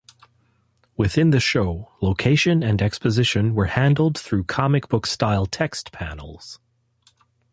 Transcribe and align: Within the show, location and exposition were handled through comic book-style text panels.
Within 0.97 1.29
the 1.29 1.39
show, 1.39 1.91
location 2.01 2.63
and 2.63 2.81
exposition 2.81 3.53
were 3.53 3.67
handled 3.67 4.17
through 4.17 4.45
comic 4.45 4.89
book-style 4.89 5.45
text 5.45 5.91
panels. 5.91 6.59